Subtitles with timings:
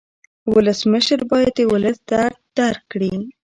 [0.53, 3.13] ولسمشر باید د ولس درد درک کړي.